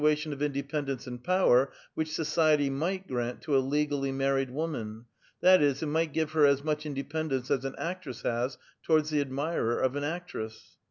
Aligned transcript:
tion 0.17 0.33
of 0.33 0.41
independence 0.41 1.05
and 1.05 1.23
power 1.23 1.71
which 1.93 2.11
society 2.15 2.71
might 2.71 3.07
grant 3.07 3.39
to 3.39 3.55
a 3.55 3.59
legally 3.61 4.11
married 4.11 4.49
woman; 4.49 5.05
that 5.41 5.61
is, 5.61 5.83
it 5.83 5.85
might 5.85 6.11
give 6.11 6.31
her 6.31 6.43
as 6.43 6.63
much 6.63 6.87
independence 6.87 7.51
as 7.51 7.63
an 7.65 7.75
actress 7.77 8.23
has 8.23 8.57
towards 8.81 9.11
the 9.11 9.21
admirer 9.21 9.79
of 9.79 9.95
an 9.95 10.03
actress." 10.03 10.79